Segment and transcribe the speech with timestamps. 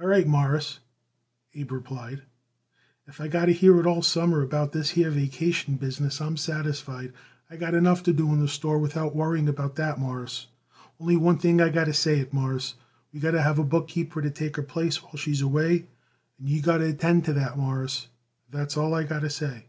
[0.00, 0.80] "All right, Mawruss,"
[1.54, 2.22] Abe replied;
[3.06, 7.12] "if I got to hear it all summer about this here vacation business I'm satisfied.
[7.48, 10.48] I got enough to do in the store without worrying about that, Mawruss.
[10.98, 12.74] Only one thing I got to say it, Mawruss:
[13.12, 15.86] we got to have a bookkeeper to take her place while she's away,
[16.40, 18.08] and you got to attend to that, Mawruss.
[18.50, 19.66] That's all I got to say."